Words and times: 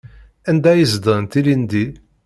Anda 0.49 0.69
ay 0.71 0.83
zedɣent 0.93 1.37
ilindi? 1.39 1.85